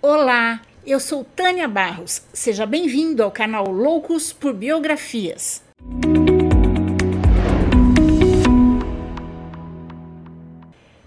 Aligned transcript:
Olá, 0.00 0.62
eu 0.86 1.00
sou 1.00 1.24
Tânia 1.24 1.66
Barros. 1.66 2.22
Seja 2.32 2.64
bem-vindo 2.64 3.20
ao 3.20 3.32
canal 3.32 3.68
Loucos 3.68 4.32
por 4.32 4.54
Biografias. 4.54 5.60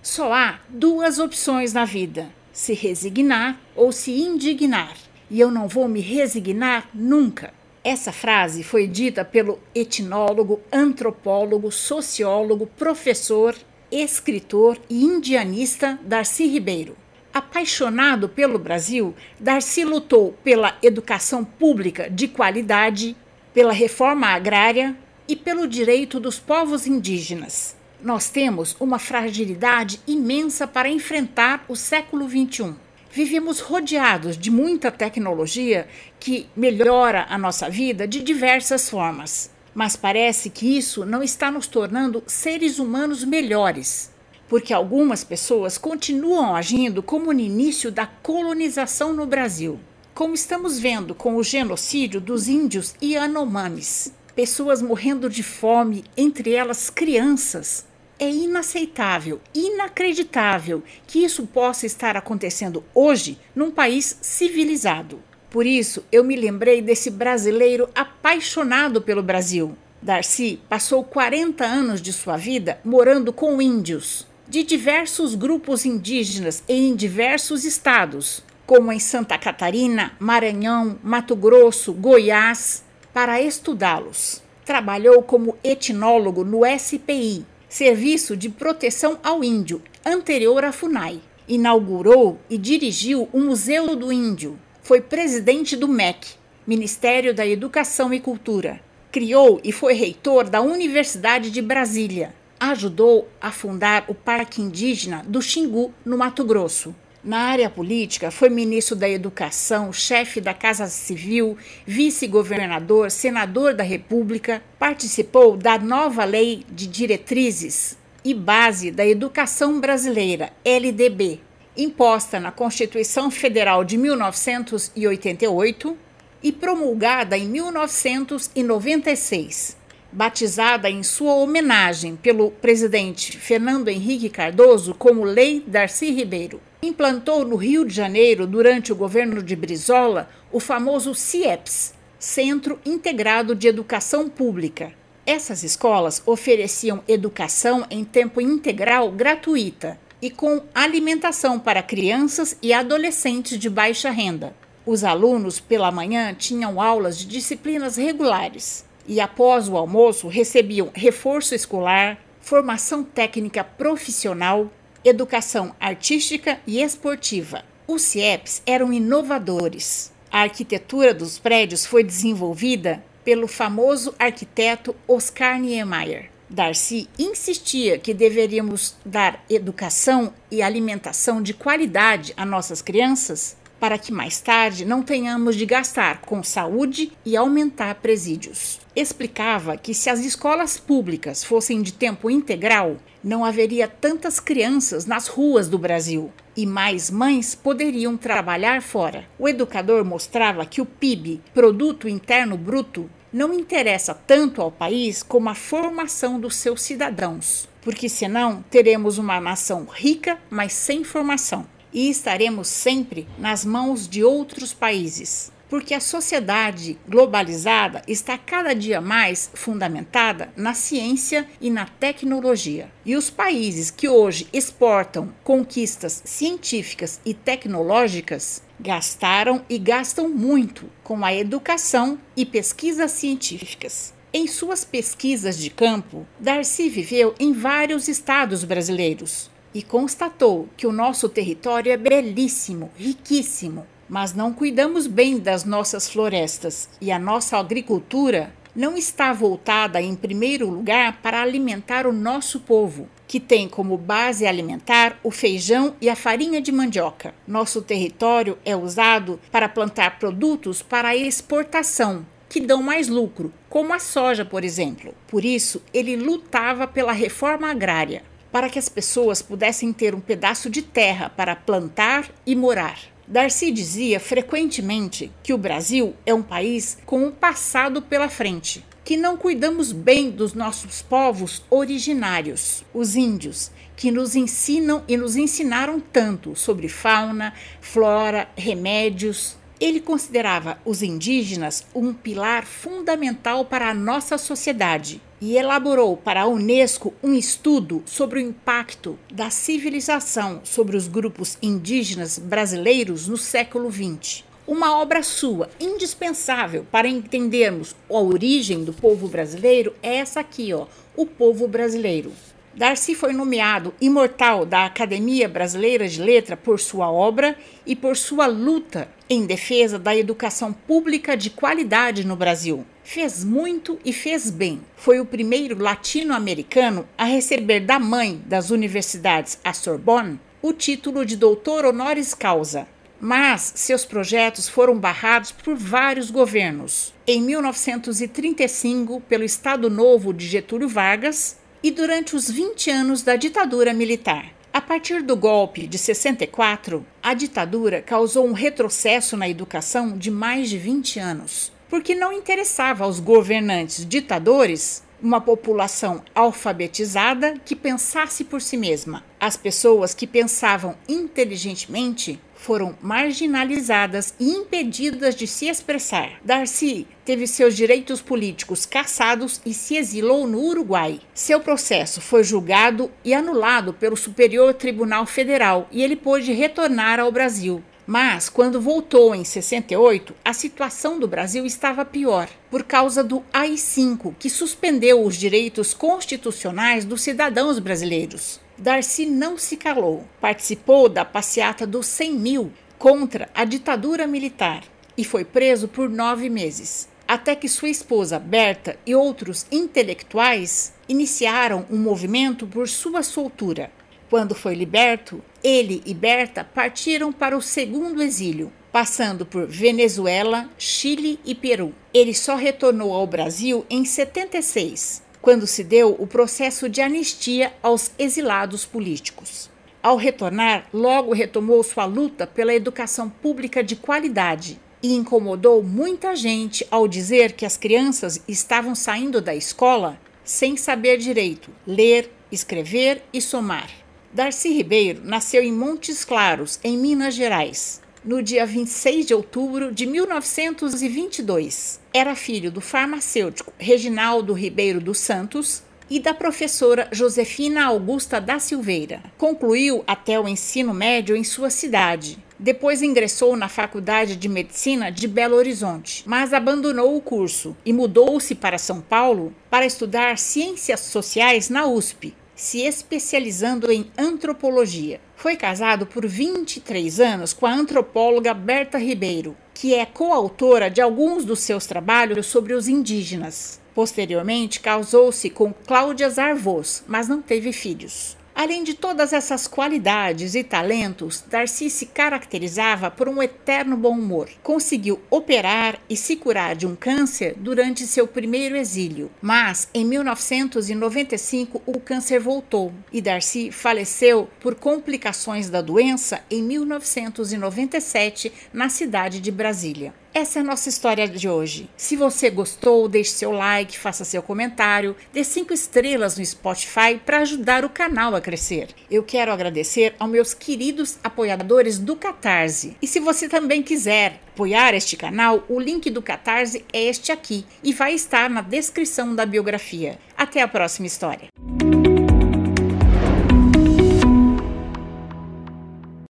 Só 0.02 0.34
há 0.34 0.60
duas 0.68 1.20
opções 1.20 1.72
na 1.72 1.86
vida: 1.86 2.28
se 2.52 2.74
resignar 2.74 3.58
ou 3.78 3.94
se 3.94 4.12
indignar. 4.12 4.98
E 5.30 5.40
eu 5.40 5.50
não 5.50 5.70
vou 5.70 5.88
me 5.88 6.02
resignar 6.02 6.90
nunca. 6.94 7.54
Essa 7.86 8.12
frase 8.12 8.62
foi 8.62 8.88
dita 8.88 9.24
pelo 9.24 9.58
etnólogo, 9.74 10.60
antropólogo, 10.70 11.72
sociólogo, 11.72 12.68
professor, 12.68 13.56
escritor 13.90 14.78
e 14.90 15.02
indianista 15.02 15.98
Darcy 16.04 16.46
Ribeiro. 16.46 16.98
Apaixonado 17.34 18.28
pelo 18.28 18.60
Brasil, 18.60 19.16
Darcy 19.40 19.86
lutou 19.86 20.34
pela 20.44 20.78
educação 20.84 21.46
pública 21.46 22.10
de 22.10 22.28
qualidade, 22.28 23.16
pela 23.54 23.72
reforma 23.72 24.28
agrária 24.28 24.98
e 25.30 25.36
pelo 25.36 25.66
direito 25.66 26.20
dos 26.20 26.40
povos 26.40 26.86
indígenas. 26.86 27.74
Nós 28.02 28.30
temos 28.30 28.76
uma 28.82 29.00
fragilidade 29.00 30.02
imensa 30.06 30.68
para 30.68 30.90
enfrentar 30.90 31.64
o 31.70 31.76
século 31.76 32.28
XXI. 32.28 32.76
Vivemos 33.10 33.62
rodeados 33.62 34.38
de 34.38 34.52
muita 34.52 34.92
tecnologia 34.92 35.88
que 36.20 36.50
melhora 36.54 37.28
a 37.30 37.38
nossa 37.38 37.70
vida 37.70 38.06
de 38.06 38.22
diversas 38.22 38.90
formas. 38.90 39.50
Mas 39.74 39.96
parece 39.96 40.50
que 40.50 40.78
isso 40.78 41.06
não 41.06 41.24
está 41.24 41.50
nos 41.50 41.66
tornando 41.66 42.22
seres 42.28 42.78
humanos 42.78 43.24
melhores 43.24 44.12
porque 44.52 44.74
algumas 44.74 45.24
pessoas 45.24 45.78
continuam 45.78 46.54
agindo 46.54 47.02
como 47.02 47.32
no 47.32 47.40
início 47.40 47.90
da 47.90 48.06
colonização 48.06 49.14
no 49.14 49.26
Brasil, 49.26 49.80
como 50.14 50.34
estamos 50.34 50.78
vendo 50.78 51.16
com 51.16 51.38
o 51.38 51.44
genocídio 51.44 52.20
dos 52.20 52.50
índios 52.50 52.94
Yanomamis. 53.02 54.12
Pessoas 54.36 54.82
morrendo 54.82 55.30
de 55.30 55.42
fome, 55.42 56.04
entre 56.18 56.52
elas 56.52 56.90
crianças. 56.90 57.86
É 58.20 58.30
inaceitável, 58.30 59.40
inacreditável 59.56 60.84
que 61.08 61.24
isso 61.24 61.48
possa 61.48 61.86
estar 61.86 62.18
acontecendo 62.18 62.84
hoje 62.94 63.40
num 63.56 63.72
país 63.72 64.18
civilizado. 64.22 65.22
Por 65.50 65.66
isso, 65.66 66.04
eu 66.12 66.26
me 66.26 66.36
lembrei 66.36 66.82
desse 66.82 67.10
brasileiro 67.10 67.88
apaixonado 67.96 69.02
pelo 69.02 69.24
Brasil. 69.24 69.78
Darcy 70.02 70.60
passou 70.68 71.06
40 71.06 71.64
anos 71.64 72.02
de 72.02 72.12
sua 72.12 72.36
vida 72.36 72.82
morando 72.84 73.32
com 73.32 73.62
índios 73.62 74.30
de 74.52 74.64
diversos 74.64 75.34
grupos 75.34 75.86
indígenas 75.86 76.62
em 76.68 76.94
diversos 76.94 77.64
estados, 77.64 78.44
como 78.68 78.92
em 78.92 79.00
Santa 79.00 79.38
Catarina, 79.38 80.12
Maranhão, 80.20 81.00
Mato 81.02 81.38
Grosso, 81.38 81.94
Goiás, 81.94 82.84
para 83.14 83.42
estudá-los. 83.42 84.44
Trabalhou 84.66 85.24
como 85.24 85.58
etnólogo 85.64 86.44
no 86.44 86.64
SPI, 86.78 87.46
Serviço 87.70 88.36
de 88.36 88.50
Proteção 88.50 89.18
ao 89.24 89.42
Índio, 89.42 89.82
anterior 90.06 90.66
à 90.66 90.74
FUNAI. 90.74 91.22
Inaugurou 91.48 92.38
e 92.50 92.58
dirigiu 92.58 93.30
o 93.32 93.40
Museu 93.40 93.96
do 93.96 94.12
Índio. 94.12 94.60
Foi 94.84 95.00
presidente 95.00 95.78
do 95.78 95.88
MEC, 95.88 96.28
Ministério 96.68 97.34
da 97.34 97.48
Educação 97.48 98.14
e 98.14 98.20
Cultura. 98.20 98.82
Criou 99.14 99.62
e 99.64 99.72
foi 99.72 99.94
reitor 99.94 100.50
da 100.50 100.60
Universidade 100.60 101.50
de 101.52 101.62
Brasília 101.62 102.34
ajudou 102.62 103.28
a 103.42 103.52
fundar 103.52 104.06
o 104.08 104.14
Parque 104.14 104.62
Indígena 104.62 105.26
do 105.28 105.42
Xingu, 105.42 105.92
no 106.06 106.16
Mato 106.16 106.46
Grosso. 106.46 106.96
Na 107.24 107.40
área 107.40 107.72
política, 107.72 108.30
foi 108.30 108.50
ministro 108.50 108.96
da 108.96 109.10
Educação, 109.10 109.92
chefe 109.92 110.40
da 110.40 110.54
Casa 110.54 110.86
Civil, 110.86 111.58
vice-governador, 111.88 113.10
senador 113.10 113.74
da 113.74 113.84
República, 113.84 114.62
participou 114.78 115.58
da 115.58 115.80
nova 115.80 116.24
Lei 116.24 116.64
de 116.70 116.86
Diretrizes 116.86 117.98
e 118.24 118.36
Base 118.36 118.92
da 118.92 119.08
Educação 119.08 119.80
Brasileira, 119.80 120.54
LDB, 120.64 121.40
imposta 121.76 122.40
na 122.40 122.52
Constituição 122.52 123.32
Federal 123.32 123.84
de 123.84 123.98
1988 123.98 125.98
e 126.44 126.52
promulgada 126.52 127.36
em 127.36 127.48
1996 127.48 129.81
batizada 130.12 130.90
em 130.90 131.04
sua 131.04 131.36
homenagem 131.36 132.16
pelo 132.16 132.52
presidente 132.52 133.38
Fernando 133.38 133.88
Henrique 133.88 134.30
Cardoso 134.30 134.94
como 134.94 135.24
Lei 135.24 135.64
Darcy 135.66 136.12
Ribeiro. 136.12 136.60
Implantou 136.82 137.46
no 137.46 137.56
Rio 137.56 137.86
de 137.86 137.94
Janeiro, 137.94 138.46
durante 138.46 138.92
o 138.92 138.96
governo 138.96 139.42
de 139.42 139.56
Brizola, 139.56 140.30
o 140.52 140.60
famoso 140.60 141.16
CIEPS 141.16 141.94
Centro 142.20 142.80
Integrado 142.86 143.56
de 143.56 143.68
Educação 143.68 144.28
Pública. 144.28 144.92
Essas 145.26 145.64
escolas 145.64 146.22
ofereciam 146.26 147.04
educação 147.08 147.86
em 147.90 148.04
tempo 148.04 148.42
integral 148.42 149.12
gratuita 149.12 150.00
e 150.22 150.30
com 150.30 150.62
alimentação 150.74 151.60
para 151.60 151.82
crianças 151.82 152.58
e 152.62 152.74
adolescentes 152.74 153.58
de 153.58 153.70
baixa 153.70 154.10
renda. 154.10 154.54
Os 154.86 155.04
alunos, 155.04 155.60
pela 155.60 155.92
manhã, 155.92 156.34
tinham 156.34 156.82
aulas 156.82 157.18
de 157.18 157.26
disciplinas 157.26 157.96
regulares 157.96 158.84
e 159.08 159.20
após 159.20 159.68
o 159.68 159.78
almoço 159.78 160.28
recebiam 160.28 160.92
reforço 160.94 161.56
escolar, 161.56 162.20
formação 162.40 163.04
técnica 163.04 163.64
profissional, 163.64 164.72
educação 165.04 165.76
artística 165.80 166.60
e 166.66 166.82
esportiva. 166.82 167.64
Os 167.88 168.02
CIEPs 168.04 168.62
eram 168.66 168.94
inovadores. 168.94 170.12
A 170.32 170.42
arquitetura 170.42 171.14
dos 171.14 171.38
prédios 171.38 171.86
foi 171.86 172.04
desenvolvida 172.04 173.04
pelo 173.24 173.48
famoso 173.48 174.14
arquiteto 174.18 174.96
Oscar 175.08 175.60
Niemeyer. 175.60 176.30
Darcy 176.50 177.08
insistia 177.18 177.98
que 177.98 178.14
deveríamos 178.14 178.96
dar 179.06 179.44
educação 179.50 180.34
e 180.50 180.62
alimentação 180.62 181.42
de 181.42 181.54
qualidade 181.54 182.34
a 182.36 182.46
nossas 182.46 182.82
crianças 182.82 183.56
para 183.82 183.98
que 183.98 184.14
mais 184.14 184.40
tarde 184.40 184.86
não 184.86 185.02
tenhamos 185.02 185.56
de 185.56 185.66
gastar 185.66 186.22
com 186.22 186.44
saúde 186.44 187.12
e 187.26 187.36
aumentar 187.36 187.96
presídios. 187.96 188.80
Explicava 188.96 189.76
que 189.76 189.92
se 189.96 190.08
as 190.08 190.20
escolas 190.20 190.78
públicas 190.78 191.44
fossem 191.44 191.82
de 191.82 191.92
tempo 191.92 192.30
integral, 192.30 192.98
não 193.24 193.44
haveria 193.44 193.88
tantas 193.88 194.40
crianças 194.40 195.08
nas 195.08 195.28
ruas 195.28 195.68
do 195.68 195.80
Brasil 195.80 196.32
e 196.56 196.68
mais 196.68 197.10
mães 197.10 197.56
poderiam 197.56 198.16
trabalhar 198.16 198.84
fora. 198.84 199.26
O 199.40 199.50
educador 199.50 200.06
mostrava 200.06 200.64
que 200.64 200.80
o 200.80 200.86
PIB, 200.86 201.42
Produto 201.52 202.08
Interno 202.08 202.58
Bruto, 202.58 203.10
não 203.34 203.52
interessa 203.52 204.14
tanto 204.14 204.62
ao 204.62 204.72
país 204.72 205.24
como 205.24 205.50
a 205.50 205.56
formação 205.56 206.40
dos 206.40 206.56
seus 206.56 206.84
cidadãos, 206.84 207.68
porque 207.82 208.08
senão 208.08 208.64
teremos 208.70 209.18
uma 209.18 209.42
nação 209.42 209.88
rica, 209.92 210.38
mas 210.52 210.72
sem 210.72 211.04
formação 211.04 211.66
e 211.94 212.10
estaremos 212.10 212.68
sempre 212.68 213.28
nas 213.38 213.66
mãos 213.66 214.08
de 214.08 214.24
outros 214.24 214.74
países, 214.74 215.52
porque 215.70 215.94
a 215.94 216.02
sociedade 216.02 217.00
globalizada 217.08 218.02
está 218.06 218.38
cada 218.38 218.74
dia 218.74 219.00
mais 219.00 219.50
fundamentada 219.54 220.52
na 220.56 220.74
ciência 220.74 221.48
e 221.62 221.70
na 221.70 221.86
tecnologia. 221.86 222.92
E 223.06 223.16
os 223.16 223.30
países 223.30 223.90
que 223.90 224.10
hoje 224.10 224.48
exportam 224.52 225.34
conquistas 225.46 226.22
científicas 226.26 227.22
e 227.26 227.34
tecnológicas 227.34 228.62
gastaram 228.78 229.64
e 229.70 229.78
gastam 229.78 230.28
muito 230.28 230.90
com 231.04 231.24
a 231.24 231.34
educação 231.34 232.20
e 232.36 232.46
pesquisas 232.46 233.12
científicas. 233.12 234.14
Em 234.34 234.48
suas 234.48 234.84
pesquisas 234.84 235.58
de 235.58 235.70
campo, 235.70 236.26
Darcy 236.40 236.90
viveu 236.90 237.36
em 237.40 237.54
vários 237.54 238.08
estados 238.08 238.64
brasileiros, 238.64 239.50
e 239.74 239.82
constatou 239.82 240.68
que 240.76 240.88
o 240.88 240.92
nosso 240.92 241.30
território 241.30 241.92
é 241.92 241.98
belíssimo, 241.98 242.92
riquíssimo, 242.96 243.86
mas 244.10 244.34
não 244.34 244.52
cuidamos 244.52 245.08
bem 245.08 245.40
das 245.40 245.64
nossas 245.64 246.10
florestas 246.10 246.90
e 247.00 247.12
a 247.12 247.18
nossa 247.20 247.58
agricultura 247.58 248.54
não 248.76 248.98
está 248.98 249.34
voltada 249.34 250.02
em 250.02 250.16
primeiro 250.16 250.70
lugar 250.70 251.22
para 251.22 251.42
alimentar 251.42 252.08
o 252.08 252.14
nosso 252.14 252.60
povo, 252.62 253.08
que 253.28 253.40
tem 253.40 253.68
como 253.68 253.98
base 253.98 254.46
alimentar 254.46 255.20
o 255.24 255.32
feijão 255.32 255.96
e 256.02 256.10
a 256.10 256.16
farinha 256.16 256.62
de 256.62 256.72
mandioca. 256.72 257.34
Nosso 257.48 257.82
território 257.82 258.58
é 258.66 258.76
usado 258.76 259.40
para 259.52 259.70
plantar 259.70 260.20
produtos 260.20 260.82
para 260.82 261.16
exportação, 261.16 262.26
que 262.50 262.60
dão 262.60 262.84
mais 262.84 263.08
lucro, 263.08 263.54
como 263.70 263.94
a 263.94 264.00
soja, 264.00 264.44
por 264.44 264.64
exemplo. 264.64 265.14
Por 265.28 265.46
isso, 265.46 265.82
ele 265.94 266.18
lutava 266.18 266.86
pela 266.88 267.14
reforma 267.14 267.70
agrária 267.72 268.24
para 268.52 268.70
que 268.70 268.78
as 268.78 268.90
pessoas 268.90 269.42
pudessem 269.42 269.94
ter 269.94 270.14
um 270.14 270.20
pedaço 270.20 270.70
de 270.70 270.82
terra 270.82 271.30
para 271.30 271.56
plantar 271.56 272.30
e 272.46 272.56
morar. 272.56 273.00
Darcy 273.28 273.72
dizia 273.72 274.20
frequentemente 274.20 275.32
que 275.42 275.54
o 275.54 275.58
Brasil 275.58 276.14
é 276.26 276.34
um 276.34 276.44
país 276.44 276.98
com 277.06 277.28
um 277.28 277.32
passado 277.32 278.02
pela 278.02 278.28
frente, 278.28 278.86
que 279.06 279.16
não 279.16 279.38
cuidamos 279.38 279.94
bem 279.94 280.30
dos 280.30 280.54
nossos 280.54 281.02
povos 281.02 281.64
originários, 281.70 282.84
os 282.94 283.16
índios, 283.16 283.72
que 283.96 284.12
nos 284.12 284.36
ensinam 284.36 285.04
e 285.08 285.16
nos 285.16 285.38
ensinaram 285.38 286.00
tanto 286.00 286.58
sobre 286.58 286.90
fauna, 286.90 287.54
flora, 287.80 288.50
remédios. 288.58 289.56
Ele 289.80 290.02
considerava 290.02 290.78
os 290.84 291.02
indígenas 291.02 291.86
um 291.96 292.14
pilar 292.14 292.66
fundamental 292.66 293.64
para 293.64 293.90
a 293.90 293.94
nossa 293.94 294.38
sociedade 294.38 295.22
e 295.42 295.58
elaborou 295.58 296.16
para 296.16 296.44
a 296.44 296.48
Unesco 296.48 297.14
um 297.24 297.34
estudo 297.34 298.04
sobre 298.06 298.40
o 298.40 298.42
impacto 298.42 299.18
da 299.34 299.50
civilização 299.50 300.62
sobre 300.64 300.96
os 300.96 301.08
grupos 301.08 301.58
indígenas 301.62 302.38
brasileiros 302.38 303.28
no 303.28 303.36
século 303.36 303.92
XX. 303.92 304.44
Uma 304.68 305.00
obra 305.02 305.24
sua 305.24 305.70
indispensável 305.80 306.86
para 306.92 307.08
entendermos 307.08 307.96
a 308.08 308.20
origem 308.20 308.84
do 308.84 308.94
povo 308.94 309.28
brasileiro 309.28 309.96
é 310.04 310.18
essa 310.18 310.40
aqui, 310.40 310.72
ó, 310.72 310.86
O 311.18 311.26
Povo 311.26 311.68
Brasileiro. 311.68 312.32
Darcy 312.74 313.16
foi 313.16 313.34
nomeado 313.34 313.94
imortal 314.00 314.66
da 314.66 314.86
Academia 314.86 315.50
Brasileira 315.50 316.08
de 316.08 316.22
Letra 316.22 316.56
por 316.56 316.80
sua 316.80 317.12
obra 317.12 317.58
e 317.86 317.98
por 317.98 318.16
sua 318.16 318.46
luta 318.46 319.10
em 319.30 319.46
defesa 319.46 320.00
da 320.00 320.16
educação 320.16 320.72
pública 320.72 321.36
de 321.36 321.50
qualidade 321.50 322.26
no 322.26 322.38
Brasil. 322.38 322.86
Fez 323.04 323.44
muito 323.44 324.00
e 324.06 324.14
fez 324.14 324.50
bem. 324.50 324.82
Foi 324.96 325.20
o 325.20 325.26
primeiro 325.26 325.82
latino-americano 325.82 327.08
a 327.18 327.26
receber 327.26 327.82
da 327.82 328.00
mãe 328.00 328.42
das 328.46 328.70
universidades, 328.70 329.60
a 329.64 329.74
Sorbonne, 329.74 330.40
o 330.62 330.74
título 330.74 331.26
de 331.26 331.36
doutor 331.36 331.86
honoris 331.86 332.34
causa 332.34 332.88
mas 333.22 333.74
seus 333.76 334.04
projetos 334.04 334.68
foram 334.68 334.98
barrados 334.98 335.52
por 335.52 335.76
vários 335.76 336.32
governos. 336.32 337.14
Em 337.28 337.40
1935, 337.40 339.22
pelo 339.22 339.44
Estado 339.44 339.92
Novo 339.92 340.34
de 340.34 340.48
Getúlio 340.48 340.90
Vargas 340.90 341.58
e 341.84 341.92
durante 341.92 342.36
os 342.36 342.50
20 342.50 342.90
anos 342.90 343.22
da 343.22 343.36
ditadura 343.36 343.94
militar. 343.94 344.52
A 344.74 344.82
partir 344.82 345.22
do 345.22 345.36
golpe 345.36 345.86
de 345.86 345.98
64, 345.98 347.06
a 347.22 347.34
ditadura 347.34 348.02
causou 348.02 348.48
um 348.48 348.54
retrocesso 348.54 349.38
na 349.38 349.48
educação 349.48 350.18
de 350.18 350.32
mais 350.32 350.70
de 350.70 350.78
20 350.78 351.20
anos, 351.20 351.72
porque 351.92 352.16
não 352.16 352.32
interessava 352.32 353.04
aos 353.04 353.20
governantes 353.20 354.06
ditadores 354.06 355.04
uma 355.22 355.42
população 355.42 356.24
alfabetizada 356.34 357.56
que 357.66 357.76
pensasse 357.76 358.46
por 358.46 358.62
si 358.62 358.78
mesma. 358.78 359.26
As 359.38 359.58
pessoas 359.58 360.14
que 360.14 360.26
pensavam 360.26 360.96
inteligentemente 361.08 362.40
foram 362.56 362.98
marginalizadas 363.02 364.34
e 364.40 364.50
impedidas 364.52 365.36
de 365.36 365.46
se 365.46 365.68
expressar. 365.68 366.40
Darcy 366.46 367.06
teve 367.26 367.46
seus 367.46 367.76
direitos 367.76 368.22
políticos 368.22 368.86
cassados 368.86 369.60
e 369.66 369.74
se 369.74 369.98
exilou 369.98 370.48
no 370.48 370.62
Uruguai. 370.62 371.20
Seu 371.34 371.60
processo 371.60 372.22
foi 372.22 372.44
julgado 372.44 373.12
e 373.26 373.34
anulado 373.34 373.94
pelo 373.94 374.16
Superior 374.16 374.74
Tribunal 374.76 375.26
Federal 375.26 375.90
e 375.92 376.02
ele 376.02 376.16
pôde 376.16 376.54
retornar 376.54 377.20
ao 377.20 377.32
Brasil. 377.34 377.84
Mas, 378.06 378.50
quando 378.50 378.82
voltou 378.82 379.34
em 379.36 379.44
68, 379.44 380.34
a 380.44 380.54
situação 380.54 381.20
do 381.20 381.28
Brasil 381.28 381.66
estava 381.66 382.04
pior, 382.04 382.50
por 382.70 382.84
causa 382.84 383.24
do 383.24 383.44
AI-5, 383.54 384.34
que 384.40 384.50
suspendeu 384.50 385.24
os 385.24 385.36
direitos 385.36 385.94
constitucionais 385.94 387.06
dos 387.06 387.22
cidadãos 387.22 387.78
brasileiros. 387.80 388.60
Darcy 388.78 389.28
não 389.28 389.58
se 389.58 389.78
calou, 389.78 390.26
participou 390.40 391.08
da 391.08 391.24
passeata 391.24 391.86
dos 391.86 392.08
100 392.08 392.34
mil 392.34 392.72
contra 392.98 393.50
a 393.54 393.64
ditadura 393.64 394.26
militar 394.26 394.84
e 395.16 395.24
foi 395.24 395.46
preso 395.46 395.88
por 395.88 396.10
nove 396.10 396.50
meses, 396.50 397.08
até 397.28 397.56
que 397.56 397.70
sua 397.70 397.90
esposa 397.90 398.40
Berta 398.40 398.98
e 399.06 399.14
outros 399.14 399.66
intelectuais 399.72 400.94
iniciaram 401.08 401.86
um 401.90 401.98
movimento 401.98 402.66
por 402.66 402.90
sua 402.90 403.22
soltura. 403.22 403.92
Quando 404.32 404.56
foi 404.56 404.76
liberto, 404.76 405.44
ele 405.62 406.02
e 406.06 406.14
Berta 406.14 406.64
partiram 406.64 407.34
para 407.34 407.58
o 407.58 407.62
segundo 407.62 408.24
exílio, 408.24 408.72
passando 408.90 409.46
por 409.46 409.68
Venezuela, 409.68 410.70
Chile 410.78 411.38
e 411.44 411.54
Peru. 411.54 411.94
Ele 412.14 412.34
só 412.34 412.56
retornou 412.56 413.14
ao 413.14 413.28
Brasil 413.28 413.86
em 413.90 414.06
76, 414.06 415.22
quando 415.42 415.68
se 415.68 415.84
deu 415.84 416.16
o 416.18 416.26
processo 416.26 416.88
de 416.88 417.02
anistia 417.02 417.74
aos 417.84 418.12
exilados 418.18 418.86
políticos. 418.86 419.70
Ao 420.02 420.16
retornar, 420.16 420.88
logo 420.94 421.34
retomou 421.34 421.84
sua 421.84 422.06
luta 422.06 422.48
pela 422.48 422.74
educação 422.74 423.30
pública 423.30 423.84
de 423.84 423.98
qualidade 423.98 424.80
e 425.04 425.14
incomodou 425.14 425.84
muita 425.84 426.38
gente 426.38 426.88
ao 426.90 427.06
dizer 427.06 427.52
que 427.52 427.66
as 427.66 427.76
crianças 427.76 428.42
estavam 428.48 428.96
saindo 428.96 429.42
da 429.42 429.54
escola 429.54 430.18
sem 430.42 430.78
saber 430.78 431.18
direito 431.18 431.70
ler, 431.86 432.32
escrever 432.50 433.22
e 433.34 433.42
somar. 433.42 434.01
Darcy 434.34 434.70
Ribeiro 434.70 435.22
nasceu 435.26 435.62
em 435.62 435.74
Montes 435.74 436.24
Claros, 436.24 436.80
em 436.86 436.98
Minas 436.98 437.36
Gerais, 437.36 438.00
no 438.24 438.42
dia 438.42 438.66
26 438.66 439.26
de 439.26 439.34
outubro 439.34 439.92
de 439.92 440.06
1922. 440.06 442.00
Era 442.14 442.34
filho 442.34 442.72
do 442.72 442.80
farmacêutico 442.80 443.74
Reginaldo 443.78 444.54
Ribeiro 444.54 445.02
dos 445.02 445.20
Santos 445.20 445.84
e 446.10 446.18
da 446.18 446.34
professora 446.34 447.10
Josefina 447.12 447.84
Augusta 447.84 448.40
da 448.40 448.58
Silveira. 448.58 449.22
Concluiu 449.38 450.02
até 450.08 450.40
o 450.40 450.48
ensino 450.48 450.94
médio 450.94 451.36
em 451.36 451.44
sua 451.44 451.70
cidade. 451.70 452.38
Depois 452.58 453.02
ingressou 453.02 453.58
na 453.58 453.68
Faculdade 453.68 454.38
de 454.38 454.48
Medicina 454.48 455.12
de 455.12 455.28
Belo 455.28 455.58
Horizonte, 455.58 456.24
mas 456.26 456.54
abandonou 456.54 457.18
o 457.18 457.22
curso 457.22 457.76
e 457.86 457.92
mudou-se 457.92 458.56
para 458.56 458.78
São 458.78 459.02
Paulo 459.02 459.54
para 459.70 459.86
estudar 459.86 460.38
Ciências 460.38 461.02
Sociais 461.02 461.70
na 461.70 461.86
USP, 461.86 462.34
se 462.62 462.82
especializando 462.82 463.92
em 463.92 464.12
antropologia. 464.16 465.20
Foi 465.36 465.56
casado 465.56 466.06
por 466.06 466.28
23 466.28 467.20
anos 467.20 467.54
com 467.54 467.66
a 467.66 467.74
antropóloga 467.74 468.54
Berta 468.54 469.00
Ribeiro, 469.00 469.58
que 469.74 469.96
é 469.96 470.06
coautora 470.06 470.88
de 470.88 471.02
alguns 471.02 471.44
dos 471.44 471.62
seus 471.62 471.88
trabalhos 471.88 472.46
sobre 472.46 472.76
os 472.76 472.88
indígenas. 472.88 473.82
Posteriormente, 473.96 474.80
casou-se 474.80 475.50
com 475.50 475.74
Cláudia 475.74 476.30
Zarvos, 476.30 477.04
mas 477.08 477.28
não 477.28 477.42
teve 477.42 477.74
filhos. 477.74 478.38
Além 478.62 478.84
de 478.84 478.94
todas 478.94 479.34
essas 479.34 479.66
qualidades 479.66 480.54
e 480.54 480.64
talentos, 480.64 481.44
Darcy 481.50 481.90
se 481.90 482.06
caracterizava 482.06 483.10
por 483.10 483.28
um 483.28 483.42
eterno 483.42 483.98
bom 483.98 484.12
humor. 484.12 484.52
Conseguiu 484.62 485.20
operar 485.32 486.00
e 486.08 486.16
se 486.16 486.36
curar 486.36 486.76
de 486.76 486.86
um 486.86 486.96
câncer 486.96 487.56
durante 487.58 488.06
seu 488.06 488.28
primeiro 488.28 488.78
exílio, 488.78 489.32
mas 489.42 489.90
em 489.96 490.06
1995 490.06 491.82
o 491.88 492.00
câncer 492.00 492.40
voltou 492.40 492.94
e 493.12 493.20
Darcy 493.20 493.72
faleceu 493.72 494.48
por 494.60 494.76
complicações 494.76 495.68
da 495.68 495.82
doença 495.82 496.42
em 496.48 496.62
1997 496.62 498.54
na 498.72 498.90
cidade 498.90 499.40
de 499.40 499.50
Brasília. 499.50 500.14
Essa 500.34 500.60
é 500.60 500.62
a 500.62 500.66
nossa 500.66 500.88
história 500.88 501.28
de 501.28 501.50
hoje. 501.50 501.90
Se 501.98 502.16
você 502.16 502.50
gostou, 502.50 503.10
deixe 503.10 503.32
seu 503.32 503.52
like, 503.52 504.00
faça 504.00 504.24
seu 504.24 504.42
comentário, 504.42 505.14
dê 505.34 505.44
cinco 505.44 505.74
estrelas 505.74 506.38
no 506.38 506.46
Spotify 506.46 507.20
para 507.26 507.40
ajudar 507.40 507.84
o 507.84 507.90
canal 507.90 508.34
a 508.34 508.40
crescer. 508.40 508.88
Eu 509.10 509.24
quero 509.24 509.52
agradecer 509.52 510.16
aos 510.18 510.32
meus 510.32 510.54
queridos 510.54 511.18
apoiadores 511.22 512.00
do 512.00 512.16
Catarse. 512.16 512.96
E 513.02 513.08
se 513.08 513.20
você 513.20 513.50
também 513.50 513.84
quiser 513.84 514.40
apoiar 514.54 514.94
este 514.94 515.18
canal, 515.18 515.66
o 515.68 515.78
link 515.78 516.10
do 516.10 516.22
Catarse 516.22 516.86
é 516.94 517.04
este 517.04 517.34
aqui 517.34 517.66
e 517.84 517.92
vai 517.92 518.14
estar 518.14 518.50
na 518.50 518.62
descrição 518.62 519.36
da 519.36 519.46
biografia. 519.46 520.18
Até 520.38 520.62
a 520.62 520.68
próxima 520.68 521.08
história. 521.08 521.50